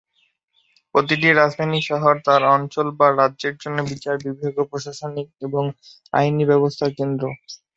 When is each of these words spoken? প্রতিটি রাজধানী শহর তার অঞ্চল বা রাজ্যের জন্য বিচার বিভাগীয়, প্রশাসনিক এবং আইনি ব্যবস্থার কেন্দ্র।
প্রতিটি 0.95 1.29
রাজধানী 1.31 1.79
শহর 1.89 2.13
তার 2.25 2.41
অঞ্চল 2.55 2.87
বা 2.99 3.07
রাজ্যের 3.11 3.55
জন্য 3.63 3.77
বিচার 3.91 4.15
বিভাগীয়, 4.23 4.65
প্রশাসনিক 4.71 5.27
এবং 5.47 5.63
আইনি 6.13 6.43
ব্যবস্থার 6.51 6.91
কেন্দ্র। 6.99 7.23